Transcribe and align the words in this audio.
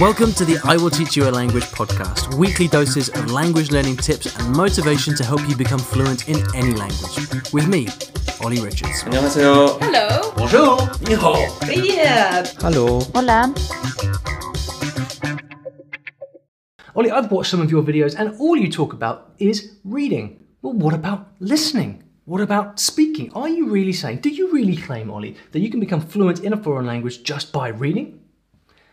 Welcome 0.00 0.32
to 0.40 0.46
the 0.46 0.58
I 0.64 0.78
Will 0.78 0.88
Teach 0.88 1.14
You 1.14 1.28
a 1.28 1.30
Language 1.30 1.64
podcast, 1.64 2.32
weekly 2.34 2.66
doses 2.66 3.10
of 3.10 3.30
language 3.30 3.70
learning 3.70 3.98
tips 3.98 4.34
and 4.34 4.56
motivation 4.56 5.14
to 5.14 5.22
help 5.22 5.46
you 5.46 5.54
become 5.54 5.78
fluent 5.78 6.26
in 6.26 6.36
any 6.56 6.72
language. 6.72 7.52
With 7.52 7.68
me, 7.68 7.86
Ollie 8.42 8.62
Richards. 8.62 9.04
안녕하세요. 9.04 9.76
Hello. 9.78 10.32
Bonjour. 10.38 10.88
Yeah. 11.68 12.46
Hello. 12.62 13.00
Hola. 13.12 13.52
Ollie, 16.96 17.10
I've 17.10 17.30
watched 17.30 17.50
some 17.50 17.60
of 17.60 17.70
your 17.70 17.82
videos 17.82 18.16
and 18.18 18.34
all 18.40 18.56
you 18.56 18.70
talk 18.70 18.94
about 18.94 19.34
is 19.38 19.76
reading. 19.84 20.40
Well, 20.62 20.72
what 20.72 20.94
about 20.94 21.28
listening? 21.40 22.04
What 22.24 22.40
about 22.40 22.80
speaking? 22.80 23.30
Are 23.34 23.50
you 23.50 23.68
really 23.68 23.92
saying, 23.92 24.20
do 24.20 24.30
you 24.30 24.50
really 24.50 24.76
claim, 24.76 25.10
Ollie, 25.10 25.36
that 25.52 25.60
you 25.60 25.68
can 25.68 25.78
become 25.78 26.00
fluent 26.00 26.40
in 26.40 26.54
a 26.54 26.56
foreign 26.56 26.86
language 26.86 27.22
just 27.22 27.52
by 27.52 27.68
reading? 27.68 28.20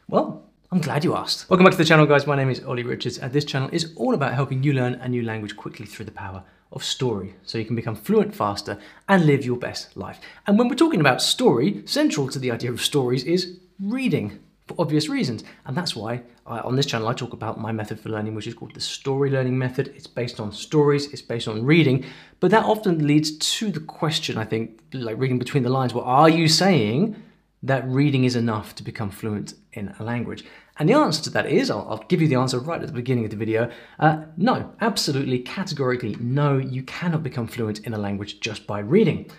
Well, 0.09 0.46
I'm 0.69 0.81
glad 0.81 1.05
you 1.05 1.15
asked. 1.15 1.49
Welcome 1.49 1.63
back 1.63 1.71
to 1.71 1.77
the 1.77 1.85
channel, 1.85 2.05
guys. 2.05 2.27
My 2.27 2.35
name 2.35 2.49
is 2.49 2.61
Ollie 2.61 2.83
Richards, 2.83 3.17
and 3.17 3.31
this 3.31 3.45
channel 3.45 3.69
is 3.71 3.93
all 3.95 4.13
about 4.13 4.33
helping 4.33 4.63
you 4.63 4.73
learn 4.73 4.95
a 4.95 5.07
new 5.07 5.23
language 5.23 5.55
quickly 5.55 5.85
through 5.85 6.03
the 6.03 6.11
power 6.11 6.43
of 6.73 6.83
story 6.83 7.35
so 7.43 7.57
you 7.57 7.63
can 7.63 7.77
become 7.77 7.95
fluent 7.95 8.35
faster 8.35 8.77
and 9.07 9.25
live 9.25 9.45
your 9.45 9.55
best 9.55 9.95
life. 9.95 10.19
And 10.45 10.59
when 10.59 10.67
we're 10.67 10.75
talking 10.75 10.99
about 10.99 11.21
story, 11.21 11.83
central 11.85 12.27
to 12.27 12.37
the 12.37 12.51
idea 12.51 12.69
of 12.69 12.81
stories 12.81 13.23
is 13.23 13.59
reading 13.79 14.39
for 14.65 14.75
obvious 14.77 15.07
reasons. 15.07 15.45
And 15.65 15.77
that's 15.77 15.95
why 15.95 16.23
I, 16.45 16.59
on 16.59 16.75
this 16.75 16.85
channel 16.85 17.07
I 17.07 17.13
talk 17.13 17.31
about 17.31 17.57
my 17.61 17.71
method 17.71 18.01
for 18.01 18.09
learning, 18.09 18.35
which 18.35 18.47
is 18.47 18.53
called 18.53 18.73
the 18.73 18.81
story 18.81 19.29
learning 19.29 19.57
method. 19.57 19.93
It's 19.95 20.05
based 20.05 20.41
on 20.41 20.51
stories, 20.51 21.13
it's 21.13 21.21
based 21.21 21.47
on 21.47 21.63
reading, 21.63 22.03
but 22.41 22.51
that 22.51 22.65
often 22.65 23.07
leads 23.07 23.37
to 23.37 23.71
the 23.71 23.79
question, 23.79 24.37
I 24.37 24.43
think, 24.43 24.81
like 24.91 25.17
reading 25.17 25.39
between 25.39 25.63
the 25.63 25.69
lines, 25.69 25.93
well, 25.93 26.03
are 26.03 26.27
you 26.27 26.49
saying 26.49 27.23
that 27.63 27.87
reading 27.87 28.23
is 28.23 28.35
enough 28.35 28.75
to 28.75 28.83
become 28.83 29.09
fluent 29.09 29.53
in 29.73 29.93
a 29.99 30.03
language? 30.03 30.45
And 30.79 30.87
the 30.87 30.93
answer 30.93 31.23
to 31.23 31.29
that 31.31 31.47
is, 31.47 31.71
I'll, 31.71 31.87
I'll 31.89 32.05
give 32.07 32.21
you 32.21 32.27
the 32.27 32.35
answer 32.35 32.59
right 32.59 32.81
at 32.81 32.87
the 32.87 32.93
beginning 32.93 33.25
of 33.25 33.31
the 33.31 33.37
video, 33.37 33.71
uh, 33.99 34.23
no, 34.37 34.73
absolutely, 34.79 35.39
categorically, 35.39 36.15
no, 36.19 36.57
you 36.57 36.83
cannot 36.83 37.23
become 37.23 37.47
fluent 37.47 37.79
in 37.79 37.93
a 37.93 37.97
language 37.97 38.39
just 38.39 38.67
by 38.67 38.79
reading. 38.79 39.29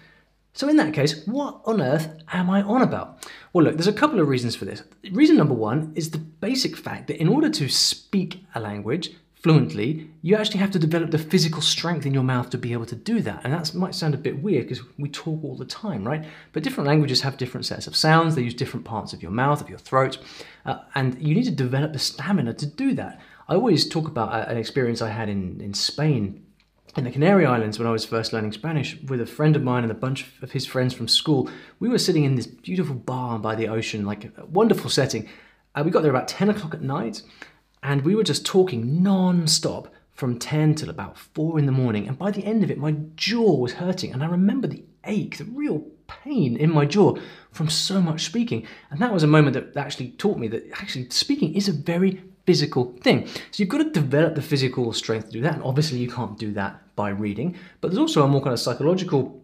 So 0.52 0.68
in 0.68 0.76
that 0.78 0.92
case, 0.92 1.24
what 1.26 1.60
on 1.66 1.80
earth 1.80 2.08
am 2.32 2.50
I 2.50 2.62
on 2.62 2.82
about? 2.82 3.28
Well, 3.52 3.64
look, 3.64 3.74
there's 3.76 3.86
a 3.86 3.92
couple 3.92 4.18
of 4.18 4.26
reasons 4.26 4.56
for 4.56 4.64
this. 4.64 4.82
Reason 5.12 5.36
number 5.36 5.54
one 5.54 5.92
is 5.94 6.10
the 6.10 6.18
basic 6.18 6.76
fact 6.76 7.06
that 7.06 7.20
in 7.20 7.28
order 7.28 7.48
to 7.50 7.68
speak 7.68 8.42
a 8.56 8.60
language, 8.60 9.12
fluently, 9.48 10.10
you 10.20 10.36
actually 10.36 10.58
have 10.58 10.70
to 10.70 10.78
develop 10.78 11.10
the 11.10 11.16
physical 11.16 11.62
strength 11.62 12.04
in 12.04 12.12
your 12.12 12.22
mouth 12.22 12.50
to 12.50 12.58
be 12.58 12.74
able 12.74 12.84
to 12.84 12.94
do 12.94 13.22
that. 13.22 13.40
And 13.44 13.52
that 13.54 13.72
might 13.74 13.94
sound 13.94 14.12
a 14.12 14.18
bit 14.18 14.42
weird 14.42 14.68
because 14.68 14.84
we 14.98 15.08
talk 15.08 15.42
all 15.42 15.56
the 15.56 15.64
time, 15.64 16.06
right? 16.06 16.22
But 16.52 16.62
different 16.62 16.86
languages 16.86 17.22
have 17.22 17.38
different 17.38 17.64
sets 17.64 17.86
of 17.86 17.96
sounds. 17.96 18.34
They 18.34 18.42
use 18.42 18.52
different 18.52 18.84
parts 18.84 19.14
of 19.14 19.22
your 19.22 19.30
mouth, 19.30 19.62
of 19.62 19.70
your 19.70 19.78
throat. 19.78 20.18
Uh, 20.66 20.80
and 20.94 21.18
you 21.18 21.34
need 21.34 21.46
to 21.46 21.50
develop 21.50 21.94
the 21.94 21.98
stamina 21.98 22.52
to 22.52 22.66
do 22.66 22.92
that. 22.96 23.22
I 23.48 23.54
always 23.54 23.88
talk 23.88 24.06
about 24.06 24.34
uh, 24.34 24.50
an 24.50 24.58
experience 24.58 25.00
I 25.00 25.08
had 25.08 25.30
in, 25.30 25.62
in 25.62 25.72
Spain 25.72 26.44
in 26.98 27.04
the 27.04 27.10
Canary 27.10 27.46
Islands 27.46 27.78
when 27.78 27.88
I 27.88 27.92
was 27.92 28.04
first 28.04 28.34
learning 28.34 28.52
Spanish 28.52 29.00
with 29.00 29.22
a 29.22 29.26
friend 29.26 29.56
of 29.56 29.62
mine 29.62 29.82
and 29.82 29.90
a 29.90 29.94
bunch 29.94 30.26
of 30.42 30.52
his 30.52 30.66
friends 30.66 30.92
from 30.92 31.08
school. 31.08 31.48
We 31.80 31.88
were 31.88 31.98
sitting 31.98 32.24
in 32.24 32.34
this 32.34 32.46
beautiful 32.46 32.96
bar 32.96 33.38
by 33.38 33.54
the 33.54 33.68
ocean, 33.68 34.04
like 34.04 34.26
a 34.26 34.44
wonderful 34.44 34.90
setting. 34.90 35.26
Uh, 35.74 35.84
we 35.86 35.90
got 35.90 36.02
there 36.02 36.10
about 36.10 36.28
10 36.28 36.50
o'clock 36.50 36.74
at 36.74 36.82
night 36.82 37.22
and 37.82 38.02
we 38.02 38.14
were 38.14 38.24
just 38.24 38.44
talking 38.44 39.02
non-stop 39.02 39.92
from 40.12 40.38
10 40.38 40.74
till 40.74 40.90
about 40.90 41.16
4 41.16 41.58
in 41.58 41.66
the 41.66 41.72
morning. 41.72 42.08
And 42.08 42.18
by 42.18 42.32
the 42.32 42.44
end 42.44 42.64
of 42.64 42.70
it, 42.70 42.78
my 42.78 42.96
jaw 43.14 43.54
was 43.54 43.74
hurting. 43.74 44.12
And 44.12 44.22
I 44.22 44.26
remember 44.26 44.66
the 44.66 44.82
ache, 45.04 45.38
the 45.38 45.44
real 45.44 45.86
pain 46.08 46.56
in 46.56 46.72
my 46.72 46.84
jaw 46.86 47.16
from 47.52 47.68
so 47.68 48.00
much 48.00 48.24
speaking. 48.24 48.66
And 48.90 49.00
that 49.00 49.12
was 49.12 49.22
a 49.22 49.28
moment 49.28 49.54
that 49.54 49.76
actually 49.76 50.10
taught 50.12 50.38
me 50.38 50.48
that 50.48 50.68
actually 50.72 51.08
speaking 51.10 51.54
is 51.54 51.68
a 51.68 51.72
very 51.72 52.20
physical 52.46 52.96
thing. 53.02 53.26
So 53.26 53.62
you've 53.62 53.68
got 53.68 53.78
to 53.78 53.90
develop 53.90 54.34
the 54.34 54.42
physical 54.42 54.92
strength 54.92 55.26
to 55.26 55.32
do 55.32 55.40
that. 55.42 55.54
And 55.54 55.62
obviously 55.62 55.98
you 55.98 56.10
can't 56.10 56.36
do 56.36 56.52
that 56.54 56.82
by 56.96 57.10
reading. 57.10 57.56
But 57.80 57.88
there's 57.88 57.98
also 57.98 58.24
a 58.24 58.28
more 58.28 58.40
kind 58.40 58.54
of 58.54 58.58
psychological 58.58 59.40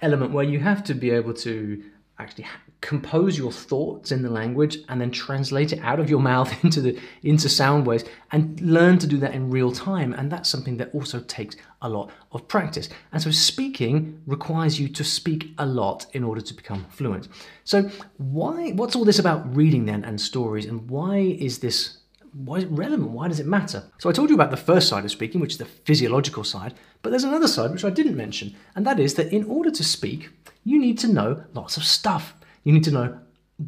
element 0.00 0.32
where 0.32 0.44
you 0.44 0.60
have 0.60 0.84
to 0.84 0.94
be 0.94 1.10
able 1.10 1.34
to 1.34 1.82
actually 2.22 2.46
compose 2.80 3.38
your 3.38 3.52
thoughts 3.52 4.12
in 4.12 4.22
the 4.22 4.28
language 4.28 4.78
and 4.88 5.00
then 5.00 5.10
translate 5.10 5.72
it 5.72 5.78
out 5.82 6.00
of 6.00 6.10
your 6.10 6.20
mouth 6.32 6.64
into 6.64 6.80
the 6.80 6.98
into 7.22 7.48
sound 7.48 7.86
waves 7.86 8.04
and 8.32 8.60
learn 8.60 8.98
to 8.98 9.06
do 9.06 9.18
that 9.18 9.34
in 9.34 9.50
real 9.50 9.72
time. 9.72 10.12
And 10.12 10.30
that's 10.30 10.48
something 10.48 10.76
that 10.78 10.94
also 10.94 11.20
takes 11.20 11.56
a 11.80 11.88
lot 11.88 12.10
of 12.32 12.46
practice. 12.48 12.88
And 13.12 13.22
so 13.22 13.30
speaking 13.30 14.20
requires 14.26 14.78
you 14.78 14.88
to 14.88 15.04
speak 15.04 15.54
a 15.58 15.66
lot 15.66 16.06
in 16.12 16.24
order 16.24 16.40
to 16.40 16.54
become 16.54 16.86
fluent. 16.90 17.28
So 17.64 17.88
why 18.18 18.72
what's 18.72 18.96
all 18.96 19.04
this 19.04 19.18
about 19.18 19.56
reading 19.56 19.86
then 19.86 20.04
and 20.04 20.20
stories? 20.20 20.66
And 20.66 20.90
why 20.90 21.18
is 21.18 21.60
this 21.60 21.98
why 22.32 22.58
is 22.58 22.64
it 22.64 22.70
relevant? 22.70 23.10
Why 23.10 23.28
does 23.28 23.40
it 23.40 23.46
matter? 23.46 23.84
So 23.98 24.08
I 24.08 24.12
told 24.12 24.30
you 24.30 24.34
about 24.34 24.50
the 24.50 24.56
first 24.56 24.88
side 24.88 25.04
of 25.04 25.10
speaking, 25.10 25.40
which 25.40 25.52
is 25.52 25.58
the 25.58 25.64
physiological 25.64 26.44
side, 26.44 26.74
but 27.02 27.10
there's 27.10 27.24
another 27.24 27.48
side 27.48 27.70
which 27.70 27.84
I 27.84 27.90
didn't 27.90 28.16
mention, 28.16 28.54
and 28.74 28.86
that 28.86 28.98
is 28.98 29.14
that 29.14 29.32
in 29.32 29.44
order 29.44 29.70
to 29.70 29.84
speak, 29.84 30.30
you 30.64 30.78
need 30.78 30.98
to 30.98 31.08
know 31.08 31.44
lots 31.54 31.76
of 31.76 31.84
stuff. 31.84 32.34
You 32.64 32.72
need 32.72 32.84
to 32.84 32.90
know 32.90 33.18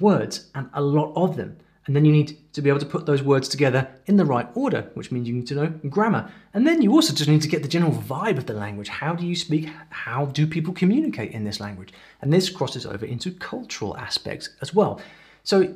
words 0.00 0.50
and 0.54 0.68
a 0.74 0.80
lot 0.80 1.12
of 1.16 1.36
them. 1.36 1.56
And 1.86 1.94
then 1.94 2.06
you 2.06 2.12
need 2.12 2.38
to 2.54 2.62
be 2.62 2.70
able 2.70 2.80
to 2.80 2.86
put 2.86 3.04
those 3.04 3.22
words 3.22 3.46
together 3.46 3.86
in 4.06 4.16
the 4.16 4.24
right 4.24 4.48
order, 4.54 4.90
which 4.94 5.12
means 5.12 5.28
you 5.28 5.34
need 5.34 5.46
to 5.48 5.54
know 5.54 5.66
grammar. 5.90 6.30
And 6.54 6.66
then 6.66 6.80
you 6.80 6.92
also 6.92 7.12
just 7.12 7.28
need 7.28 7.42
to 7.42 7.48
get 7.48 7.62
the 7.62 7.68
general 7.68 7.92
vibe 7.92 8.38
of 8.38 8.46
the 8.46 8.54
language. 8.54 8.88
How 8.88 9.14
do 9.14 9.26
you 9.26 9.36
speak? 9.36 9.68
How 9.90 10.26
do 10.26 10.46
people 10.46 10.72
communicate 10.72 11.32
in 11.32 11.44
this 11.44 11.60
language? 11.60 11.92
And 12.22 12.32
this 12.32 12.48
crosses 12.48 12.86
over 12.86 13.04
into 13.04 13.32
cultural 13.32 13.96
aspects 13.98 14.50
as 14.62 14.72
well. 14.72 14.98
So 15.42 15.74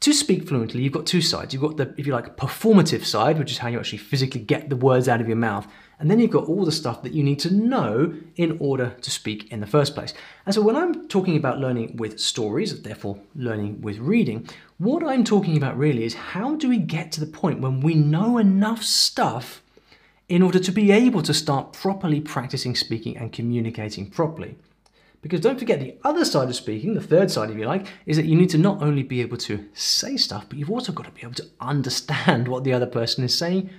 to 0.00 0.12
speak 0.12 0.48
fluently, 0.48 0.82
you've 0.82 0.92
got 0.92 1.06
two 1.06 1.20
sides. 1.20 1.52
You've 1.52 1.62
got 1.62 1.76
the, 1.76 1.92
if 1.96 2.06
you 2.06 2.12
like, 2.12 2.36
performative 2.36 3.04
side, 3.04 3.36
which 3.38 3.50
is 3.50 3.58
how 3.58 3.68
you 3.68 3.78
actually 3.78 3.98
physically 3.98 4.40
get 4.40 4.70
the 4.70 4.76
words 4.76 5.08
out 5.08 5.20
of 5.20 5.26
your 5.26 5.36
mouth. 5.36 5.66
And 5.98 6.08
then 6.08 6.20
you've 6.20 6.30
got 6.30 6.44
all 6.44 6.64
the 6.64 6.70
stuff 6.70 7.02
that 7.02 7.12
you 7.12 7.24
need 7.24 7.40
to 7.40 7.52
know 7.52 8.14
in 8.36 8.56
order 8.60 8.94
to 9.00 9.10
speak 9.10 9.50
in 9.50 9.58
the 9.58 9.66
first 9.66 9.96
place. 9.96 10.14
And 10.46 10.54
so 10.54 10.62
when 10.62 10.76
I'm 10.76 11.08
talking 11.08 11.36
about 11.36 11.58
learning 11.58 11.96
with 11.96 12.20
stories, 12.20 12.82
therefore 12.82 13.18
learning 13.34 13.80
with 13.80 13.98
reading, 13.98 14.48
what 14.78 15.02
I'm 15.02 15.24
talking 15.24 15.56
about 15.56 15.76
really 15.76 16.04
is 16.04 16.14
how 16.14 16.54
do 16.54 16.68
we 16.68 16.78
get 16.78 17.10
to 17.12 17.20
the 17.20 17.26
point 17.26 17.60
when 17.60 17.80
we 17.80 17.94
know 17.94 18.38
enough 18.38 18.84
stuff 18.84 19.62
in 20.28 20.42
order 20.42 20.60
to 20.60 20.70
be 20.70 20.92
able 20.92 21.22
to 21.22 21.34
start 21.34 21.72
properly 21.72 22.20
practicing 22.20 22.76
speaking 22.76 23.16
and 23.16 23.32
communicating 23.32 24.08
properly. 24.08 24.56
Because 25.20 25.40
don't 25.40 25.58
forget, 25.58 25.80
the 25.80 25.96
other 26.04 26.24
side 26.24 26.48
of 26.48 26.54
speaking, 26.54 26.94
the 26.94 27.00
third 27.00 27.30
side, 27.30 27.50
if 27.50 27.56
you 27.56 27.66
like, 27.66 27.86
is 28.06 28.16
that 28.16 28.26
you 28.26 28.36
need 28.36 28.50
to 28.50 28.58
not 28.58 28.82
only 28.82 29.02
be 29.02 29.20
able 29.20 29.36
to 29.38 29.68
say 29.72 30.16
stuff, 30.16 30.48
but 30.48 30.58
you've 30.58 30.70
also 30.70 30.92
got 30.92 31.06
to 31.06 31.10
be 31.10 31.22
able 31.22 31.34
to 31.34 31.46
understand 31.60 32.46
what 32.46 32.64
the 32.64 32.72
other 32.72 32.86
person 32.86 33.24
is 33.24 33.36
saying 33.36 33.70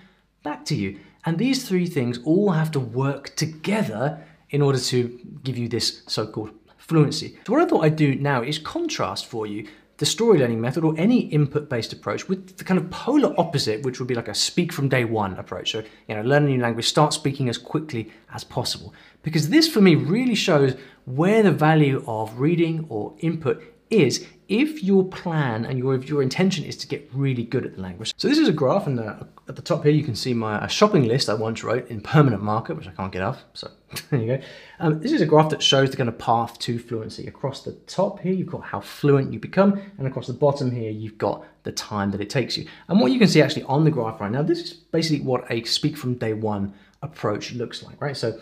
back 0.43 0.65
to 0.65 0.75
you. 0.75 0.99
And 1.25 1.37
these 1.37 1.67
three 1.67 1.85
things 1.85 2.19
all 2.23 2.51
have 2.51 2.71
to 2.71 2.79
work 2.79 3.35
together 3.35 4.23
in 4.49 4.61
order 4.61 4.79
to 4.79 5.19
give 5.43 5.57
you 5.57 5.67
this 5.67 6.03
so 6.07 6.27
called 6.27 6.51
fluency. 6.77 7.37
So, 7.45 7.53
what 7.53 7.61
I 7.61 7.65
thought 7.65 7.85
I'd 7.85 7.95
do 7.95 8.15
now 8.15 8.41
is 8.41 8.57
contrast 8.57 9.27
for 9.27 9.45
you 9.45 9.67
the 9.99 10.05
story 10.05 10.39
learning 10.39 10.61
method 10.61 10.85
or 10.85 10.95
any 10.97 11.19
input 11.19 11.69
based 11.69 11.91
approach 11.91 12.29
with 12.29 12.55
the 12.57 12.63
kind 12.63 12.79
of 12.79 12.89
polar 12.89 13.33
opposite, 13.37 13.83
which 13.83 13.99
would 13.99 14.07
be 14.07 14.15
like 14.15 14.29
a 14.29 14.33
speak 14.33 14.71
from 14.71 14.87
day 14.87 15.03
one 15.03 15.35
approach. 15.35 15.73
So, 15.73 15.83
you 16.07 16.15
know, 16.15 16.21
learn 16.21 16.45
a 16.45 16.47
new 16.47 16.61
language, 16.61 16.87
start 16.87 17.13
speaking 17.13 17.49
as 17.49 17.57
quickly 17.57 18.09
as 18.33 18.45
possible. 18.45 18.93
Because 19.23 19.49
this 19.49 19.67
for 19.67 19.81
me 19.81 19.95
really 19.95 20.35
shows 20.35 20.75
where 21.05 21.43
the 21.43 21.51
value 21.51 22.01
of 22.07 22.39
reading 22.39 22.85
or 22.87 23.13
input 23.19 23.61
is 23.89 24.25
if 24.47 24.83
your 24.83 25.03
plan 25.03 25.63
and 25.63 25.77
your, 25.77 25.95
your 25.97 26.23
intention 26.23 26.65
is 26.65 26.75
to 26.75 26.87
get 26.87 27.07
really 27.13 27.43
good 27.43 27.65
at 27.65 27.75
the 27.75 27.81
language. 27.81 28.13
So 28.17 28.27
this 28.27 28.39
is 28.39 28.47
a 28.47 28.53
graph 28.53 28.87
and 28.87 28.99
uh, 28.99 29.17
at 29.47 29.55
the 29.55 29.61
top 29.61 29.83
here 29.83 29.91
you 29.91 30.03
can 30.03 30.15
see 30.15 30.33
my 30.33 30.65
shopping 30.67 31.07
list 31.07 31.29
I 31.29 31.35
once 31.35 31.63
wrote 31.63 31.87
in 31.89 32.01
permanent 32.01 32.41
marker, 32.41 32.73
which 32.73 32.87
I 32.87 32.91
can't 32.91 33.11
get 33.11 33.21
off, 33.21 33.43
so 33.53 33.69
there 34.09 34.19
you 34.19 34.37
go. 34.37 34.43
Um, 34.79 34.99
this 35.01 35.11
is 35.11 35.21
a 35.21 35.25
graph 35.25 35.49
that 35.51 35.61
shows 35.61 35.91
the 35.91 35.97
kind 35.97 36.09
of 36.09 36.17
path 36.17 36.57
to 36.59 36.79
fluency. 36.79 37.27
Across 37.27 37.63
the 37.63 37.73
top 37.85 38.19
here 38.21 38.33
you've 38.33 38.47
got 38.47 38.63
how 38.63 38.81
fluent 38.81 39.31
you 39.31 39.39
become 39.39 39.79
and 39.99 40.07
across 40.07 40.25
the 40.25 40.33
bottom 40.33 40.71
here 40.71 40.91
you've 40.91 41.19
got 41.19 41.45
the 41.63 41.71
time 41.71 42.09
that 42.11 42.21
it 42.21 42.29
takes 42.29 42.57
you. 42.57 42.67
And 42.87 42.99
what 42.99 43.11
you 43.11 43.19
can 43.19 43.27
see 43.27 43.41
actually 43.41 43.63
on 43.63 43.83
the 43.83 43.91
graph 43.91 44.19
right 44.19 44.31
now, 44.31 44.41
this 44.41 44.59
is 44.59 44.73
basically 44.73 45.23
what 45.23 45.45
a 45.51 45.63
speak 45.65 45.95
from 45.95 46.15
day 46.15 46.33
one 46.33 46.73
approach 47.03 47.53
looks 47.53 47.83
like, 47.83 48.01
right? 48.01 48.17
So 48.17 48.39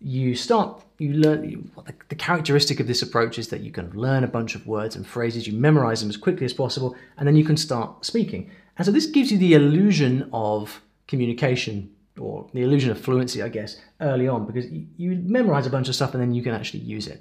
you 0.00 0.34
start, 0.34 0.82
you 0.98 1.12
learn, 1.12 1.42
the, 1.42 1.94
the, 2.08 2.14
characteristic 2.14 2.80
of 2.80 2.86
this 2.86 3.02
approach 3.02 3.38
is 3.38 3.48
that 3.48 3.60
you 3.60 3.70
can 3.70 3.90
learn 3.92 4.24
a 4.24 4.28
bunch 4.28 4.54
of 4.54 4.66
words 4.66 4.96
and 4.96 5.06
phrases, 5.06 5.46
you 5.46 5.52
memorize 5.52 6.00
them 6.00 6.08
as 6.08 6.16
quickly 6.16 6.46
as 6.46 6.54
possible, 6.54 6.96
and 7.18 7.28
then 7.28 7.36
you 7.36 7.44
can 7.44 7.56
start 7.56 8.04
speaking. 8.04 8.50
And 8.78 8.86
so 8.86 8.92
this 8.92 9.06
gives 9.06 9.30
you 9.30 9.36
the 9.38 9.54
illusion 9.54 10.28
of 10.32 10.80
communication 11.06 11.94
or 12.18 12.48
the 12.54 12.62
illusion 12.62 12.90
of 12.90 13.00
fluency, 13.00 13.42
I 13.42 13.48
guess, 13.48 13.76
early 14.00 14.26
on, 14.26 14.46
because 14.46 14.70
you, 14.70 14.86
you 14.96 15.10
memorize 15.24 15.66
a 15.66 15.70
bunch 15.70 15.88
of 15.88 15.94
stuff 15.94 16.14
and 16.14 16.22
then 16.22 16.34
you 16.34 16.42
can 16.42 16.54
actually 16.54 16.80
use 16.80 17.06
it. 17.06 17.20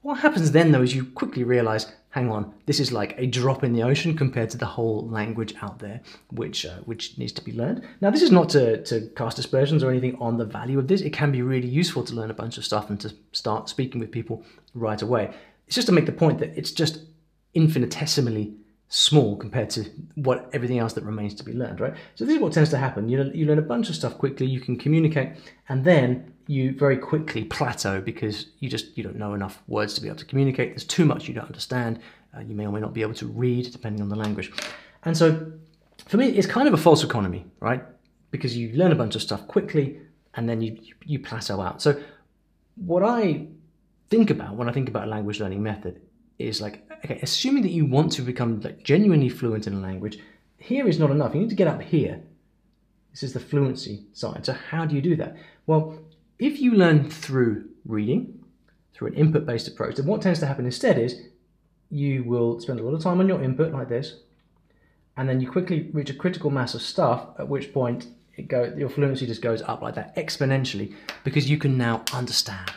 What 0.00 0.20
happens 0.20 0.50
then, 0.52 0.72
though, 0.72 0.82
is 0.82 0.94
you 0.94 1.04
quickly 1.04 1.44
realize, 1.44 1.92
hang 2.14 2.30
on, 2.30 2.54
this 2.66 2.78
is 2.78 2.92
like 2.92 3.12
a 3.18 3.26
drop 3.26 3.64
in 3.64 3.72
the 3.72 3.82
ocean 3.82 4.16
compared 4.16 4.48
to 4.48 4.56
the 4.56 4.64
whole 4.64 5.04
language 5.08 5.52
out 5.62 5.80
there, 5.80 6.00
which 6.30 6.64
uh, 6.64 6.78
which 6.84 7.18
needs 7.18 7.32
to 7.32 7.42
be 7.42 7.52
learned. 7.52 7.82
Now, 8.00 8.10
this 8.10 8.22
is 8.22 8.30
not 8.30 8.48
to, 8.50 8.84
to 8.84 9.10
cast 9.16 9.40
aspersions 9.40 9.82
or 9.82 9.90
anything 9.90 10.16
on 10.20 10.38
the 10.38 10.44
value 10.44 10.78
of 10.78 10.86
this. 10.86 11.00
It 11.00 11.12
can 11.12 11.32
be 11.32 11.42
really 11.42 11.66
useful 11.66 12.04
to 12.04 12.14
learn 12.14 12.30
a 12.30 12.34
bunch 12.42 12.56
of 12.56 12.64
stuff 12.64 12.88
and 12.88 13.00
to 13.00 13.12
start 13.32 13.68
speaking 13.68 14.00
with 14.00 14.12
people 14.12 14.44
right 14.74 15.02
away. 15.02 15.34
It's 15.66 15.74
just 15.74 15.88
to 15.88 15.92
make 15.92 16.06
the 16.06 16.12
point 16.12 16.38
that 16.38 16.56
it's 16.56 16.70
just 16.70 17.00
infinitesimally 17.52 18.54
small 18.94 19.36
compared 19.36 19.68
to 19.68 19.84
what 20.14 20.48
everything 20.52 20.78
else 20.78 20.92
that 20.92 21.02
remains 21.02 21.34
to 21.34 21.42
be 21.42 21.52
learned, 21.52 21.80
right? 21.80 21.94
So 22.14 22.24
this 22.24 22.36
is 22.36 22.40
what 22.40 22.52
tends 22.52 22.70
to 22.70 22.78
happen. 22.78 23.08
You, 23.08 23.24
know 23.24 23.30
you 23.34 23.44
learn 23.44 23.58
a 23.58 23.62
bunch 23.62 23.88
of 23.88 23.96
stuff 23.96 24.16
quickly, 24.18 24.46
you 24.46 24.60
can 24.60 24.76
communicate, 24.76 25.30
and 25.68 25.84
then 25.84 26.32
you 26.46 26.72
very 26.78 26.96
quickly 26.96 27.42
plateau 27.42 28.00
because 28.00 28.46
you 28.60 28.68
just 28.68 28.96
you 28.96 29.02
don't 29.02 29.16
know 29.16 29.34
enough 29.34 29.60
words 29.66 29.94
to 29.94 30.00
be 30.00 30.06
able 30.06 30.18
to 30.18 30.24
communicate. 30.24 30.70
There's 30.70 30.84
too 30.84 31.04
much 31.04 31.26
you 31.26 31.34
don't 31.34 31.46
understand. 31.46 31.98
Uh, 32.36 32.42
you 32.42 32.54
may 32.54 32.66
or 32.66 32.72
may 32.72 32.78
not 32.78 32.94
be 32.94 33.02
able 33.02 33.14
to 33.14 33.26
read 33.26 33.72
depending 33.72 34.00
on 34.00 34.08
the 34.08 34.16
language. 34.16 34.52
And 35.04 35.16
so 35.16 35.52
for 36.06 36.16
me, 36.16 36.28
it's 36.28 36.46
kind 36.46 36.68
of 36.68 36.74
a 36.74 36.76
false 36.76 37.02
economy, 37.02 37.46
right? 37.58 37.82
Because 38.30 38.56
you 38.56 38.72
learn 38.74 38.92
a 38.92 38.96
bunch 38.96 39.16
of 39.16 39.22
stuff 39.22 39.44
quickly 39.48 39.98
and 40.34 40.48
then 40.48 40.60
you, 40.60 40.78
you 41.04 41.18
plateau 41.18 41.60
out. 41.60 41.82
So 41.82 42.00
what 42.76 43.02
I 43.02 43.48
think 44.08 44.30
about 44.30 44.54
when 44.54 44.68
I 44.68 44.72
think 44.72 44.88
about 44.88 45.08
a 45.08 45.10
language 45.10 45.40
learning 45.40 45.64
method 45.64 46.00
is 46.38 46.60
like, 46.60 46.88
okay, 47.04 47.18
assuming 47.22 47.62
that 47.62 47.72
you 47.72 47.84
want 47.86 48.12
to 48.12 48.22
become 48.22 48.60
like 48.60 48.82
genuinely 48.82 49.28
fluent 49.28 49.66
in 49.66 49.74
a 49.74 49.80
language, 49.80 50.18
here 50.58 50.88
is 50.88 50.98
not 50.98 51.10
enough. 51.10 51.34
You 51.34 51.40
need 51.40 51.50
to 51.50 51.56
get 51.56 51.68
up 51.68 51.82
here. 51.82 52.22
This 53.10 53.22
is 53.22 53.32
the 53.32 53.40
fluency 53.40 54.06
side. 54.12 54.46
So 54.46 54.52
how 54.52 54.86
do 54.86 54.94
you 54.96 55.02
do 55.02 55.16
that? 55.16 55.36
Well, 55.66 55.98
if 56.38 56.60
you 56.60 56.72
learn 56.72 57.10
through 57.10 57.68
reading, 57.84 58.42
through 58.92 59.08
an 59.08 59.14
input-based 59.14 59.68
approach, 59.68 59.96
then 59.96 60.06
what 60.06 60.22
tends 60.22 60.40
to 60.40 60.46
happen 60.46 60.64
instead 60.64 60.98
is 60.98 61.20
you 61.90 62.24
will 62.24 62.60
spend 62.60 62.80
a 62.80 62.82
lot 62.82 62.94
of 62.94 63.02
time 63.02 63.20
on 63.20 63.28
your 63.28 63.42
input 63.42 63.72
like 63.72 63.88
this, 63.88 64.16
and 65.16 65.28
then 65.28 65.40
you 65.40 65.48
quickly 65.48 65.90
reach 65.92 66.10
a 66.10 66.14
critical 66.14 66.50
mass 66.50 66.74
of 66.74 66.82
stuff, 66.82 67.28
at 67.38 67.48
which 67.48 67.72
point 67.72 68.08
it 68.36 68.48
go, 68.48 68.72
your 68.76 68.88
fluency 68.88 69.26
just 69.26 69.42
goes 69.42 69.62
up 69.62 69.80
like 69.80 69.94
that 69.94 70.16
exponentially 70.16 70.92
because 71.22 71.48
you 71.48 71.56
can 71.56 71.78
now 71.78 72.02
understand. 72.12 72.72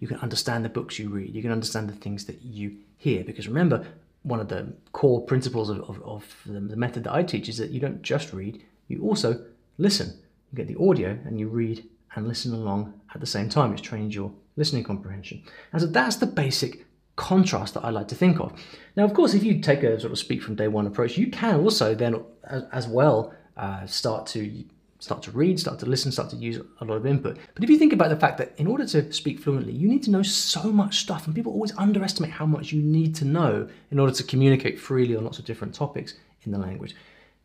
You 0.00 0.08
can 0.08 0.16
understand 0.18 0.64
the 0.64 0.68
books 0.68 0.98
you 0.98 1.08
read. 1.08 1.34
You 1.34 1.42
can 1.42 1.52
understand 1.52 1.88
the 1.88 1.94
things 1.94 2.24
that 2.24 2.42
you 2.42 2.76
hear. 2.96 3.22
Because 3.22 3.46
remember, 3.46 3.86
one 4.22 4.40
of 4.40 4.48
the 4.48 4.72
core 4.92 5.24
principles 5.24 5.70
of, 5.70 5.80
of, 5.88 6.02
of 6.02 6.36
the, 6.44 6.76
method 6.76 7.04
that 7.04 7.14
I 7.14 7.22
teach 7.22 7.48
is 7.48 7.58
that 7.58 7.70
you 7.70 7.80
don't 7.80 8.02
just 8.02 8.32
read, 8.32 8.62
you 8.88 9.02
also 9.02 9.44
listen. 9.78 10.18
You 10.50 10.56
get 10.56 10.66
the 10.66 10.82
audio 10.82 11.18
and 11.24 11.38
you 11.38 11.48
read 11.48 11.86
and 12.14 12.26
listen 12.26 12.52
along 12.52 13.00
at 13.14 13.20
the 13.20 13.26
same 13.26 13.48
time. 13.48 13.72
It's 13.72 13.82
trained 13.82 14.14
your 14.14 14.32
listening 14.56 14.84
comprehension. 14.84 15.42
And 15.72 15.80
so 15.80 15.86
that's 15.86 16.16
the 16.16 16.26
basic 16.26 16.86
contrast 17.16 17.74
that 17.74 17.84
I 17.84 17.90
like 17.90 18.08
to 18.08 18.14
think 18.14 18.40
of. 18.40 18.52
Now, 18.96 19.04
of 19.04 19.14
course, 19.14 19.34
if 19.34 19.44
you 19.44 19.60
take 19.60 19.82
a 19.82 20.00
sort 20.00 20.12
of 20.12 20.18
speak 20.18 20.42
from 20.42 20.54
day 20.54 20.68
one 20.68 20.86
approach, 20.86 21.18
you 21.18 21.30
can 21.30 21.60
also 21.60 21.94
then 21.94 22.24
as, 22.44 22.64
as 22.72 22.88
well 22.88 23.34
uh, 23.56 23.86
start 23.86 24.26
to 24.28 24.64
start 25.00 25.22
to 25.24 25.30
read, 25.32 25.58
start 25.58 25.78
to 25.80 25.86
listen, 25.86 26.12
start 26.12 26.30
to 26.30 26.36
use 26.36 26.60
a 26.80 26.84
lot 26.84 26.94
of 26.94 27.06
input. 27.06 27.36
But 27.54 27.64
if 27.64 27.70
you 27.70 27.78
think 27.78 27.92
about 27.92 28.10
the 28.10 28.16
fact 28.16 28.38
that 28.38 28.54
in 28.58 28.66
order 28.66 28.86
to 28.86 29.12
speak 29.12 29.40
fluently, 29.40 29.72
you 29.72 29.88
need 29.88 30.02
to 30.04 30.10
know 30.10 30.22
so 30.22 30.70
much 30.70 30.98
stuff, 30.98 31.26
and 31.26 31.34
people 31.34 31.52
always 31.52 31.76
underestimate 31.76 32.30
how 32.30 32.46
much 32.46 32.72
you 32.72 32.80
need 32.80 33.14
to 33.16 33.24
know 33.24 33.68
in 33.90 33.98
order 33.98 34.12
to 34.12 34.22
communicate 34.22 34.78
freely 34.78 35.16
on 35.16 35.24
lots 35.24 35.38
of 35.38 35.44
different 35.44 35.74
topics 35.74 36.14
in 36.44 36.52
the 36.52 36.58
language. 36.58 36.94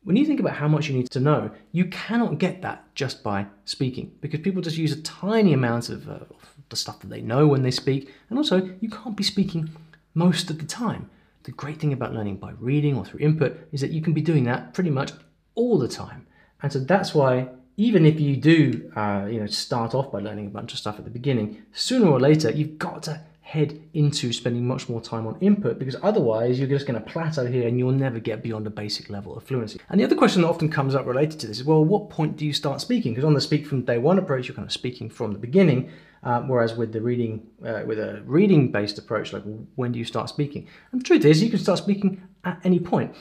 When 0.04 0.16
you 0.16 0.26
think 0.26 0.40
about 0.40 0.56
how 0.56 0.68
much 0.68 0.88
you 0.88 0.96
need 0.96 1.10
to 1.12 1.20
know, 1.20 1.50
you 1.72 1.86
cannot 1.86 2.38
get 2.38 2.62
that 2.62 2.94
just 2.94 3.24
by 3.24 3.48
speaking 3.64 4.12
because 4.22 4.42
people 4.42 4.62
just 4.62 4.78
use 4.78 4.92
a 4.92 5.02
tiny 5.02 5.52
amount 5.54 5.90
of, 5.90 6.08
uh, 6.08 6.14
of 6.30 6.48
the 6.70 6.76
stuff 6.76 7.00
that 7.00 7.10
they 7.10 7.22
know 7.22 7.48
when 7.48 7.64
they 7.64 7.72
speak, 7.72 8.14
and 8.30 8.38
also 8.38 8.70
you 8.82 8.90
can't 8.90 9.18
be 9.18 9.24
speaking 9.24 9.70
most 10.14 10.52
of 10.52 10.60
the 10.60 10.66
time. 10.66 11.10
The 11.44 11.52
great 11.52 11.80
thing 11.80 11.94
about 11.94 12.14
learning 12.14 12.38
by 12.38 12.52
reading 12.60 12.98
or 12.98 13.06
through 13.06 13.22
input 13.22 13.58
is 13.72 13.82
that 13.82 13.92
you 13.92 14.02
can 14.02 14.14
be 14.14 14.22
doing 14.22 14.44
that 14.44 14.74
pretty 14.74 14.90
much 14.90 15.12
all 15.56 15.80
the 15.80 15.88
time. 15.88 16.28
And 16.62 16.72
so 16.72 16.80
that's 16.80 17.14
why 17.14 17.50
even 17.78 18.06
if 18.06 18.20
you 18.20 18.38
do, 18.38 18.92
uh, 18.96 19.28
you 19.30 19.40
know, 19.40 19.48
start 19.48 19.94
off 19.94 20.12
by 20.12 20.20
learning 20.20 20.48
a 20.48 20.50
bunch 20.50 20.74
of 20.74 20.80
stuff 20.80 20.98
at 20.98 21.04
the 21.04 21.12
beginning, 21.12 21.64
sooner 21.74 22.08
or 22.08 22.20
later 22.20 22.50
you've 22.50 22.78
got 22.78 23.04
to 23.04 23.22
head 23.46 23.80
into 23.94 24.34
spending 24.34 24.68
much 24.68 24.90
more 24.90 25.00
time 25.00 25.28
on 25.28 25.38
input 25.40 25.78
because 25.78 25.96
otherwise 26.02 26.58
you're 26.58 26.68
just 26.68 26.88
going 26.88 27.00
to 27.00 27.12
plateau 27.12 27.46
here 27.46 27.68
and 27.68 27.78
you'll 27.78 27.92
never 27.92 28.18
get 28.18 28.42
beyond 28.42 28.66
a 28.66 28.72
basic 28.72 29.08
level 29.08 29.38
of 29.38 29.44
fluency. 29.44 29.80
And 29.90 30.00
the 30.00 30.04
other 30.04 30.16
question 30.16 30.42
that 30.42 30.48
often 30.48 30.68
comes 30.68 30.96
up 30.96 31.06
related 31.06 31.40
to 31.42 31.48
this 31.48 31.60
is, 31.60 31.64
well, 31.64 31.86
what 31.86 32.10
point 32.10 32.38
do 32.38 32.46
you 32.46 32.54
start 32.54 32.82
speaking? 32.82 33.14
Because 33.14 33.24
on 33.24 33.36
the 33.36 33.42
speak 33.42 33.68
from 33.68 33.84
day 33.84 34.00
one 34.00 34.18
approach, 34.18 34.48
you're 34.48 34.56
kind 34.56 34.66
of 34.66 34.72
speaking 34.72 35.12
from 35.12 35.32
the 35.32 35.38
beginning, 35.38 35.92
uh, 36.24 36.42
whereas 36.42 36.74
with 36.74 36.92
the 36.92 37.02
reading, 37.02 37.46
uh, 37.64 37.84
with 37.86 38.00
a 38.00 38.24
reading-based 38.26 38.98
approach, 38.98 39.32
like 39.32 39.44
when 39.76 39.92
do 39.92 40.00
you 40.00 40.06
start 40.06 40.28
speaking? 40.28 40.68
And 40.92 41.00
the 41.00 41.06
truth 41.06 41.24
is, 41.24 41.44
you 41.44 41.52
can 41.52 41.60
start 41.60 41.78
speaking 41.78 42.24
at 42.46 42.60
any 42.64 42.80
point. 42.80 43.16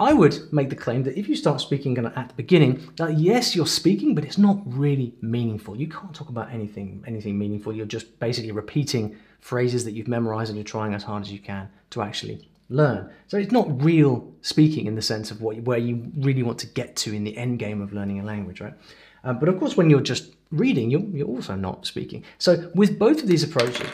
I 0.00 0.14
would 0.14 0.50
make 0.50 0.70
the 0.70 0.76
claim 0.76 1.02
that 1.02 1.18
if 1.18 1.28
you 1.28 1.36
start 1.36 1.60
speaking 1.60 1.98
at 1.98 2.28
the 2.28 2.34
beginning, 2.34 2.90
that 2.96 3.18
yes, 3.18 3.54
you're 3.54 3.66
speaking, 3.66 4.14
but 4.14 4.24
it's 4.24 4.38
not 4.38 4.58
really 4.64 5.14
meaningful. 5.20 5.76
You 5.76 5.88
can't 5.88 6.14
talk 6.14 6.30
about 6.30 6.50
anything, 6.50 7.04
anything 7.06 7.38
meaningful. 7.38 7.74
You're 7.74 7.84
just 7.84 8.18
basically 8.18 8.50
repeating 8.50 9.14
phrases 9.40 9.84
that 9.84 9.92
you've 9.92 10.08
memorized 10.08 10.48
and 10.48 10.56
you're 10.56 10.64
trying 10.64 10.94
as 10.94 11.02
hard 11.02 11.22
as 11.22 11.30
you 11.30 11.38
can 11.38 11.68
to 11.90 12.00
actually 12.00 12.48
learn. 12.70 13.10
So 13.28 13.36
it's 13.36 13.52
not 13.52 13.82
real 13.84 14.32
speaking 14.40 14.86
in 14.86 14.94
the 14.94 15.02
sense 15.02 15.30
of 15.30 15.42
what 15.42 15.60
where 15.64 15.78
you 15.78 16.10
really 16.16 16.42
want 16.42 16.58
to 16.60 16.66
get 16.66 16.96
to 16.96 17.12
in 17.12 17.22
the 17.24 17.36
end 17.36 17.58
game 17.58 17.82
of 17.82 17.92
learning 17.92 18.20
a 18.20 18.24
language, 18.24 18.62
right? 18.62 18.74
Uh, 19.22 19.34
but 19.34 19.50
of 19.50 19.58
course, 19.58 19.76
when 19.76 19.90
you're 19.90 20.00
just 20.00 20.34
reading, 20.50 20.90
you're, 20.90 21.02
you're 21.02 21.28
also 21.28 21.54
not 21.56 21.84
speaking. 21.84 22.24
So 22.38 22.70
with 22.74 22.98
both 22.98 23.22
of 23.22 23.28
these 23.28 23.42
approaches, 23.42 23.88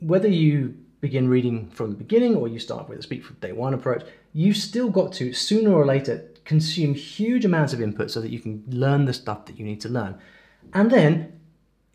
whether 0.00 0.28
you 0.28 0.74
begin 1.02 1.28
reading 1.28 1.68
from 1.68 1.90
the 1.90 1.96
beginning 1.96 2.36
or 2.36 2.48
you 2.48 2.60
start 2.60 2.88
with 2.88 2.98
a 2.98 3.02
speak 3.02 3.24
from 3.24 3.36
day 3.40 3.52
one 3.52 3.74
approach, 3.74 4.04
you've 4.32 4.56
still 4.56 4.88
got 4.88 5.12
to 5.12 5.32
sooner 5.34 5.74
or 5.74 5.84
later 5.84 6.30
consume 6.44 6.94
huge 6.94 7.44
amounts 7.44 7.72
of 7.72 7.82
input 7.82 8.10
so 8.10 8.20
that 8.20 8.30
you 8.30 8.38
can 8.38 8.62
learn 8.68 9.04
the 9.04 9.12
stuff 9.12 9.44
that 9.46 9.58
you 9.58 9.64
need 9.64 9.80
to 9.80 9.88
learn. 9.88 10.16
And 10.72 10.90
then 10.90 11.40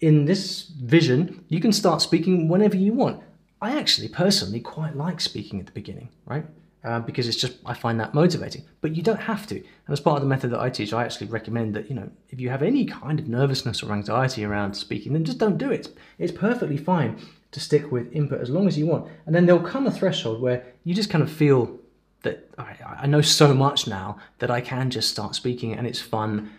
in 0.01 0.25
this 0.25 0.63
vision, 0.63 1.45
you 1.47 1.61
can 1.61 1.71
start 1.71 2.01
speaking 2.01 2.49
whenever 2.49 2.75
you 2.75 2.93
want. 2.93 3.23
I 3.61 3.77
actually 3.77 4.09
personally 4.09 4.59
quite 4.59 4.95
like 4.95 5.21
speaking 5.21 5.59
at 5.59 5.65
the 5.65 5.71
beginning, 5.71 6.09
right? 6.25 6.45
Uh, 6.83 6.99
because 6.99 7.27
it's 7.27 7.37
just 7.37 7.57
I 7.65 7.73
find 7.73 7.99
that 7.99 8.13
motivating. 8.13 8.63
But 8.81 8.95
you 8.95 9.01
don't 9.01 9.19
have 9.19 9.47
to. 9.47 9.55
And 9.55 9.89
as 9.89 9.99
part 9.99 10.17
of 10.17 10.21
the 10.21 10.29
method 10.29 10.51
that 10.51 10.59
I 10.59 10.69
teach, 10.69 10.93
I 10.93 11.03
actually 11.03 11.27
recommend 11.27 11.75
that 11.75 11.89
you 11.89 11.95
know 11.95 12.09
if 12.29 12.39
you 12.39 12.49
have 12.49 12.61
any 12.61 12.85
kind 12.85 13.19
of 13.19 13.27
nervousness 13.27 13.81
or 13.81 13.91
anxiety 13.91 14.45
around 14.45 14.75
speaking, 14.75 15.13
then 15.13 15.25
just 15.25 15.39
don't 15.39 15.57
do 15.57 15.71
it. 15.71 15.89
It's 16.19 16.31
perfectly 16.31 16.77
fine 16.77 17.19
to 17.51 17.59
stick 17.59 17.91
with 17.91 18.13
input 18.13 18.41
as 18.41 18.49
long 18.49 18.67
as 18.67 18.77
you 18.77 18.85
want. 18.85 19.09
And 19.25 19.33
then 19.33 19.45
there'll 19.45 19.61
come 19.61 19.87
a 19.87 19.91
threshold 19.91 20.41
where 20.41 20.65
you 20.83 20.93
just 20.93 21.09
kind 21.09 21.23
of 21.23 21.31
feel 21.31 21.79
that 22.21 22.49
I, 22.57 22.75
I 23.01 23.07
know 23.07 23.21
so 23.21 23.53
much 23.53 23.87
now 23.87 24.17
that 24.39 24.51
I 24.51 24.61
can 24.61 24.89
just 24.89 25.09
start 25.09 25.35
speaking 25.35 25.73
and 25.73 25.87
it's 25.87 26.01
fun 26.01 26.51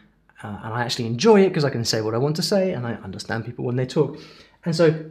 uh, 0.43 0.59
and 0.63 0.73
I 0.75 0.83
actually 0.83 1.07
enjoy 1.07 1.43
it 1.43 1.49
because 1.49 1.65
I 1.65 1.71
can 1.71 1.85
say 1.85 2.01
what 2.01 2.15
I 2.15 2.19
want 2.19 2.37
to 2.37 2.43
say 2.43 2.73
and 2.73 2.87
I 2.87 2.95
understand 2.95 3.45
people 3.45 3.65
when 3.65 3.77
they 3.77 3.87
talk. 3.87 4.19
And 4.65 4.75
so 4.75 5.05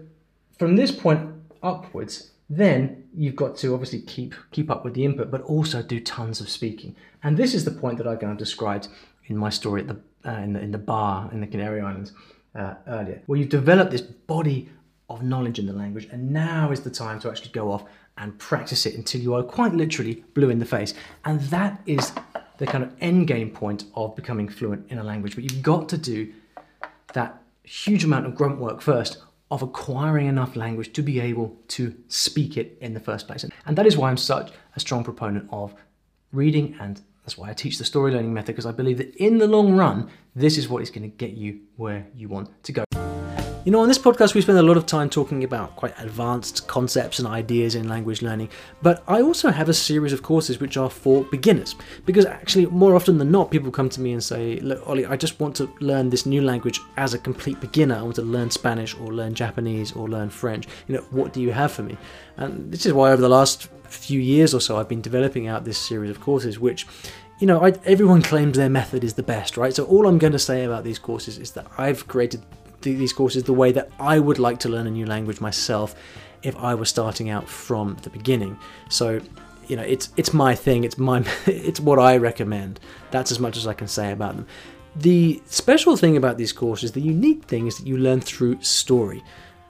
from 0.57 0.75
this 0.75 0.91
point 0.91 1.29
upwards, 1.61 2.31
then 2.49 3.03
you've 3.13 3.35
got 3.35 3.57
to 3.57 3.73
obviously 3.73 4.01
keep 4.01 4.33
keep 4.51 4.71
up 4.71 4.85
with 4.85 4.93
the 4.93 5.03
input, 5.03 5.29
but 5.29 5.41
also 5.41 5.81
do 5.81 5.99
tons 5.99 6.39
of 6.39 6.49
speaking. 6.49 6.95
And 7.23 7.37
this 7.37 7.53
is 7.53 7.65
the 7.65 7.71
point 7.71 7.97
that 7.97 8.07
I 8.07 8.15
kind 8.15 8.31
of 8.31 8.37
described 8.37 8.87
in 9.25 9.37
my 9.37 9.49
story 9.49 9.81
at 9.81 9.87
the 9.87 9.99
uh, 10.25 10.37
in 10.39 10.53
the 10.53 10.61
in 10.61 10.71
the 10.71 10.77
bar 10.77 11.29
in 11.31 11.41
the 11.41 11.47
Canary 11.47 11.81
Islands 11.81 12.13
uh, 12.55 12.75
earlier, 12.87 13.21
where 13.25 13.37
you've 13.37 13.49
developed 13.49 13.91
this 13.91 14.01
body 14.01 14.69
of 15.09 15.23
knowledge 15.23 15.59
in 15.59 15.65
the 15.65 15.73
language, 15.73 16.07
and 16.11 16.31
now 16.31 16.71
is 16.71 16.81
the 16.81 16.89
time 16.89 17.19
to 17.21 17.29
actually 17.29 17.51
go 17.51 17.71
off 17.71 17.83
and 18.17 18.37
practice 18.39 18.85
it 18.85 18.95
until 18.95 19.21
you 19.21 19.35
are 19.35 19.43
quite 19.43 19.73
literally 19.73 20.23
blue 20.33 20.49
in 20.49 20.59
the 20.59 20.65
face. 20.65 20.93
And 21.25 21.39
that 21.41 21.81
is 21.85 22.11
the 22.57 22.65
kind 22.65 22.83
of 22.83 22.91
end 22.99 23.27
game 23.27 23.51
point 23.51 23.85
of 23.95 24.15
becoming 24.15 24.49
fluent 24.49 24.89
in 24.89 24.97
a 24.97 25.03
language. 25.03 25.35
But 25.35 25.43
you've 25.43 25.61
got 25.61 25.87
to 25.89 25.97
do 25.97 26.33
that 27.13 27.41
huge 27.63 28.03
amount 28.03 28.25
of 28.25 28.35
grunt 28.35 28.59
work 28.59 28.81
first 28.81 29.21
of 29.49 29.61
acquiring 29.61 30.27
enough 30.27 30.55
language 30.55 30.93
to 30.93 31.01
be 31.01 31.19
able 31.19 31.57
to 31.69 31.95
speak 32.07 32.57
it 32.57 32.77
in 32.81 32.93
the 32.93 32.99
first 32.99 33.27
place. 33.27 33.45
And 33.65 33.77
that 33.77 33.85
is 33.85 33.97
why 33.97 34.09
I'm 34.09 34.17
such 34.17 34.51
a 34.75 34.79
strong 34.79 35.03
proponent 35.03 35.47
of 35.51 35.73
reading 36.31 36.75
and 36.79 37.01
that's 37.23 37.37
why 37.37 37.49
I 37.49 37.53
teach 37.53 37.77
the 37.77 37.83
story 37.83 38.13
learning 38.13 38.33
method 38.33 38.47
because 38.53 38.65
I 38.65 38.71
believe 38.71 38.99
that 38.99 39.13
in 39.15 39.37
the 39.37 39.47
long 39.47 39.75
run, 39.75 40.09
this 40.33 40.57
is 40.57 40.69
what 40.69 40.81
is 40.81 40.89
going 40.89 41.09
to 41.09 41.17
get 41.17 41.31
you 41.31 41.59
where 41.75 42.07
you 42.15 42.29
want 42.29 42.63
to 42.63 42.71
go. 42.71 43.16
You 43.67 43.71
know, 43.71 43.81
on 43.81 43.89
this 43.89 43.97
podcast, 43.97 44.33
we 44.33 44.39
spend 44.39 44.57
a 44.57 44.63
lot 44.63 44.77
of 44.77 44.85
time 44.85 45.09
talking 45.09 45.43
about 45.43 45.75
quite 45.75 45.93
advanced 45.99 46.69
concepts 46.69 47.19
and 47.19 47.27
ideas 47.27 47.75
in 47.75 47.89
language 47.89 48.21
learning, 48.21 48.47
but 48.81 49.03
I 49.09 49.21
also 49.21 49.51
have 49.51 49.67
a 49.67 49.73
series 49.73 50.13
of 50.13 50.23
courses 50.23 50.61
which 50.61 50.77
are 50.77 50.89
for 50.89 51.25
beginners. 51.25 51.75
Because 52.05 52.25
actually, 52.25 52.67
more 52.67 52.95
often 52.95 53.17
than 53.17 53.29
not, 53.29 53.51
people 53.51 53.69
come 53.69 53.89
to 53.89 53.99
me 53.99 54.13
and 54.13 54.23
say, 54.23 54.61
Look, 54.61 54.87
Ollie, 54.87 55.05
I 55.05 55.17
just 55.17 55.37
want 55.41 55.53
to 55.57 55.69
learn 55.81 56.09
this 56.09 56.25
new 56.25 56.41
language 56.41 56.79
as 56.95 57.13
a 57.13 57.19
complete 57.19 57.59
beginner. 57.59 57.95
I 57.95 58.03
want 58.03 58.15
to 58.15 58.21
learn 58.21 58.51
Spanish 58.51 58.95
or 58.95 59.11
learn 59.11 59.33
Japanese 59.33 59.91
or 59.91 60.07
learn 60.07 60.29
French. 60.29 60.65
You 60.87 60.95
know, 60.95 61.01
what 61.11 61.33
do 61.33 61.41
you 61.41 61.51
have 61.51 61.73
for 61.73 61.83
me? 61.83 61.97
And 62.37 62.71
this 62.71 62.85
is 62.85 62.93
why 62.93 63.11
over 63.11 63.21
the 63.21 63.27
last 63.27 63.67
few 63.89 64.21
years 64.21 64.53
or 64.53 64.61
so, 64.61 64.77
I've 64.77 64.87
been 64.87 65.01
developing 65.01 65.47
out 65.47 65.65
this 65.65 65.77
series 65.77 66.09
of 66.09 66.21
courses, 66.21 66.57
which 66.57 66.87
you 67.39 67.47
know, 67.47 67.65
I, 67.65 67.73
everyone 67.83 68.21
claims 68.31 68.55
their 68.55 68.69
method 68.69 69.03
is 69.03 69.15
the 69.15 69.23
best, 69.23 69.57
right? 69.57 69.75
So 69.75 69.83
all 69.83 70.07
I'm 70.07 70.19
going 70.19 70.31
to 70.31 70.39
say 70.39 70.63
about 70.63 70.85
these 70.85 70.99
courses 70.99 71.37
is 71.37 71.51
that 71.51 71.67
I've 71.77 72.07
created 72.07 72.41
these 72.81 73.13
courses 73.13 73.43
the 73.43 73.53
way 73.53 73.71
that 73.71 73.89
I 73.99 74.19
would 74.19 74.39
like 74.39 74.59
to 74.59 74.69
learn 74.69 74.87
a 74.87 74.91
new 74.91 75.05
language 75.05 75.41
myself 75.41 75.95
if 76.43 76.55
I 76.57 76.75
was 76.75 76.89
starting 76.89 77.29
out 77.29 77.47
from 77.47 77.97
the 78.03 78.09
beginning. 78.09 78.57
So, 78.89 79.21
you 79.67 79.75
know, 79.75 79.83
it's 79.83 80.09
it's 80.17 80.33
my 80.33 80.55
thing. 80.55 80.83
It's 80.83 80.97
my 80.97 81.25
it's 81.45 81.79
what 81.79 81.99
I 81.99 82.17
recommend. 82.17 82.79
That's 83.11 83.31
as 83.31 83.39
much 83.39 83.57
as 83.57 83.67
I 83.67 83.73
can 83.73 83.87
say 83.87 84.11
about 84.11 84.35
them. 84.35 84.47
The 84.95 85.41
special 85.45 85.95
thing 85.95 86.17
about 86.17 86.37
these 86.37 86.53
courses, 86.53 86.91
the 86.91 87.01
unique 87.01 87.43
thing, 87.43 87.67
is 87.67 87.77
that 87.77 87.85
you 87.85 87.97
learn 87.97 88.21
through 88.21 88.61
story. 88.61 89.23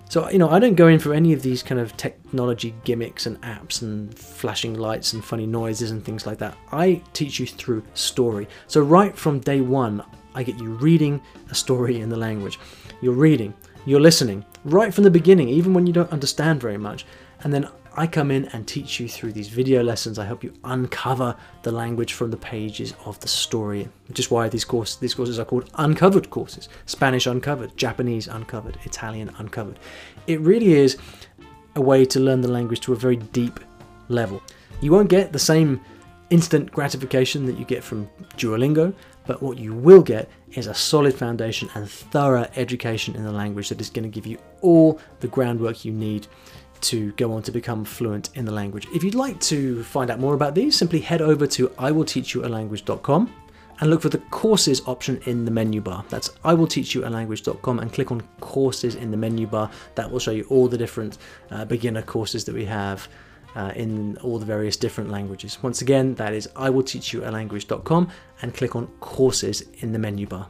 So, 0.10 0.30
you 0.30 0.38
know, 0.38 0.50
I 0.50 0.60
don't 0.60 0.76
go 0.76 0.88
in 0.88 1.00
for 1.00 1.14
any 1.14 1.34
of 1.34 1.42
these 1.42 1.62
kind 1.62 1.82
of 1.82 1.98
technology 1.98 2.74
gimmicks 2.86 3.26
and 3.26 3.42
apps 3.42 3.82
and 3.82 4.18
flashing 4.18 4.76
lights 4.76 5.12
and 5.12 5.24
funny 5.24 5.46
noises 5.46 5.92
and 5.92 6.04
things 6.04 6.26
like 6.26 6.38
that. 6.38 6.58
I 6.72 7.02
teach 7.12 7.42
you 7.42 7.46
through 7.46 7.84
story. 7.94 8.48
So, 8.68 8.80
right 8.80 9.18
from 9.18 9.40
day 9.40 9.60
one, 9.60 10.02
I 10.34 10.44
get 10.44 10.60
you 10.60 10.70
reading 10.76 11.20
a 11.50 11.56
story 11.56 12.00
in 12.00 12.08
the 12.10 12.16
language. 12.16 12.58
You're 13.01 13.13
reading, 13.13 13.54
you're 13.86 14.00
listening, 14.00 14.44
right 14.66 14.94
from 14.94 15.04
the 15.04 15.12
beginning, 15.12 15.50
even 15.50 15.74
when 15.74 15.86
you 15.86 15.94
don't 15.94 16.12
understand 16.12 16.60
very 16.62 16.77
much. 16.77 17.06
And 17.44 17.54
then 17.54 17.70
I 17.96 18.06
come 18.06 18.30
in 18.30 18.46
and 18.50 18.68
teach 18.68 19.00
you 19.00 19.08
through 19.08 19.34
these 19.34 19.48
video 19.48 19.82
lessons. 19.82 20.20
I 20.20 20.25
help 20.25 20.44
you 20.44 20.54
uncover 20.63 21.36
the 21.63 21.72
language 21.72 22.13
from 22.13 22.30
the 22.30 22.38
pages 22.38 22.94
of 23.06 23.20
the 23.20 23.27
story, 23.27 23.89
which 24.08 24.20
is 24.20 24.30
why 24.30 24.50
these 24.50 24.66
courses 24.66 24.98
these 24.98 25.16
courses 25.16 25.39
are 25.39 25.46
called 25.46 25.70
uncovered 25.75 26.30
courses. 26.30 26.70
Spanish 26.86 27.25
uncovered, 27.25 27.75
Japanese 27.75 28.27
uncovered, 28.27 28.77
Italian 28.86 29.32
uncovered. 29.39 29.80
It 30.27 30.39
really 30.42 30.74
is 30.74 30.98
a 31.75 31.82
way 31.82 32.06
to 32.06 32.20
learn 32.20 32.42
the 32.42 32.48
language 32.48 32.82
to 32.82 32.94
a 32.94 32.96
very 32.96 33.18
deep 33.18 33.60
level. 34.10 34.42
You 34.82 34.92
won't 34.92 35.10
get 35.10 35.34
the 35.34 35.39
same 35.39 35.82
instant 36.30 36.72
gratification 36.72 37.46
that 37.46 37.58
you 37.58 37.66
get 37.66 37.84
from 37.84 38.10
Duolingo, 38.38 38.94
but 39.25 39.42
what 39.42 39.58
you 39.58 39.74
will 39.74 40.01
get 40.01 40.30
is 40.54 40.68
a 40.68 40.74
solid 40.74 41.13
foundation 41.13 41.70
and 41.75 41.89
thorough 41.89 42.48
education 42.56 43.16
in 43.16 43.24
the 43.24 43.32
language 43.32 43.70
that 43.70 43.82
is 43.82 43.89
going 43.89 44.04
to 44.04 44.10
give 44.10 44.25
you 44.25 44.38
all 44.62 45.00
the 45.20 45.27
groundwork 45.27 45.86
you 45.86 45.92
need 45.92 46.27
to 46.82 47.12
go 47.13 47.34
on 47.34 47.42
to 47.44 47.51
become 47.51 47.84
fluent 47.84 48.30
in 48.36 48.46
the 48.46 48.51
language. 48.51 48.88
If 48.94 49.04
you'd 49.04 49.16
like 49.16 49.39
to 49.42 49.84
find 49.84 50.10
out 50.12 50.20
more 50.20 50.34
about 50.34 50.56
these, 50.56 50.75
simply 50.75 51.00
head 51.00 51.22
over 51.22 51.48
to 51.48 51.70
iwillteachyoualanguage.com 51.70 53.34
and 53.80 53.89
look 53.89 54.01
for 54.01 54.10
the 54.10 54.18
courses 54.18 54.82
option 54.88 55.22
in 55.25 55.46
the 55.46 55.51
menu 55.51 55.82
bar. 55.82 56.04
That's 56.10 56.30
iwillteachyoualanguage.com 56.30 57.80
and 57.80 57.94
click 57.94 58.12
on 58.12 58.22
courses 58.39 58.96
in 58.96 59.12
the 59.12 59.18
menu 59.18 59.48
bar. 59.48 59.70
That 59.96 60.12
will 60.12 60.20
show 60.20 60.32
you 60.32 60.46
all 60.50 60.68
the 60.68 60.77
different 60.77 61.18
uh, 61.51 61.66
beginner 61.66 62.01
courses 62.01 62.46
that 62.46 62.56
we 62.56 62.66
have 62.66 63.08
uh, 63.58 63.72
in 63.76 64.18
all 64.18 64.38
the 64.38 64.46
various 64.46 64.78
different 64.78 65.10
languages. 65.10 65.58
Once 65.64 65.82
again, 65.82 66.16
that 66.16 66.34
is 66.34 66.48
iwillteachyoualanguage.com 66.56 68.10
and 68.42 68.54
click 68.54 68.76
on 68.76 68.88
courses 69.00 69.64
in 69.80 69.92
the 69.92 70.00
menu 70.00 70.28
bar. 70.28 70.48